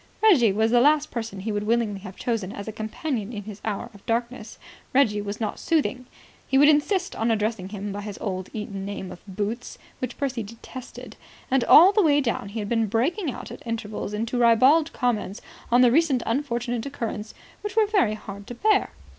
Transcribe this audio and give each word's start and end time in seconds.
Reggie 0.23 0.51
was 0.51 0.71
the 0.71 0.81
last 0.81 1.11
person 1.11 1.41
he 1.41 1.51
would 1.51 1.61
willingly 1.67 1.99
have 1.99 2.15
chosen 2.15 2.51
as 2.51 2.67
a 2.67 2.71
companion 2.71 3.31
in 3.31 3.43
his 3.43 3.61
hour 3.63 3.91
of 3.93 4.03
darkness. 4.07 4.57
Reggie 4.95 5.21
was 5.21 5.39
not 5.39 5.59
soothing. 5.59 6.07
He 6.47 6.57
would 6.57 6.69
insist 6.69 7.15
on 7.15 7.29
addressing 7.29 7.69
him 7.69 7.91
by 7.91 8.01
his 8.01 8.17
old 8.17 8.49
Eton 8.51 8.83
nickname 8.85 9.11
of 9.11 9.21
Boots 9.27 9.77
which 9.99 10.17
Percy 10.17 10.41
detested. 10.41 11.17
And 11.51 11.63
all 11.65 11.91
the 11.91 12.01
way 12.01 12.19
down 12.19 12.49
he 12.49 12.57
had 12.57 12.67
been 12.67 12.87
breaking 12.87 13.29
out 13.31 13.51
at 13.51 13.61
intervals 13.63 14.11
into 14.15 14.39
ribald 14.39 14.91
comments 14.91 15.39
on 15.71 15.81
the 15.81 15.91
recent 15.91 16.23
unfortunate 16.25 16.83
occurrence 16.87 17.35
which 17.61 17.75
were 17.75 17.85
very 17.85 18.15
hard 18.15 18.47
to 18.47 18.55
bear. 18.55 18.89